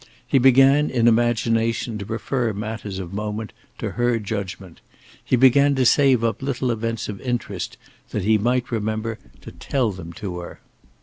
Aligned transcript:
He 0.25 0.39
began 0.39 0.89
in 0.89 1.07
imagination 1.07 1.99
to 1.99 2.05
refer 2.05 2.53
matters 2.53 2.97
of 2.97 3.13
moment 3.13 3.53
to 3.77 3.91
her 3.91 4.17
judgment; 4.17 4.81
he 5.23 5.35
began 5.35 5.75
to 5.75 5.85
save 5.85 6.23
up 6.23 6.41
little 6.41 6.71
events 6.71 7.07
of 7.07 7.21
interest 7.21 7.77
that 8.09 8.23
he 8.23 8.39
might 8.39 8.71
remember 8.71 9.19
to 9.41 9.51
tell 9.51 9.91
them 9.91 10.11
to 10.13 10.39
her. 10.39 10.59